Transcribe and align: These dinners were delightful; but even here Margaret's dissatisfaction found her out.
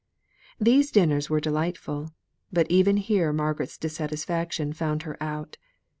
These 0.59 0.89
dinners 0.89 1.29
were 1.29 1.39
delightful; 1.39 2.09
but 2.51 2.65
even 2.71 2.97
here 2.97 3.31
Margaret's 3.31 3.77
dissatisfaction 3.77 4.73
found 4.73 5.03
her 5.03 5.15
out. 5.21 5.57